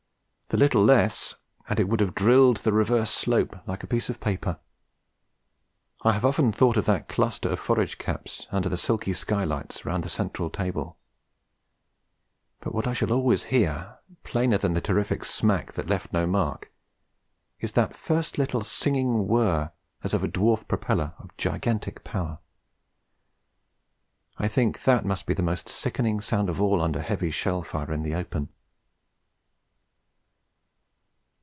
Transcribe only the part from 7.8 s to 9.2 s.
caps, under the silky